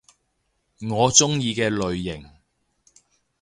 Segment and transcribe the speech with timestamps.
[0.79, 2.27] 我鍾意嘅類型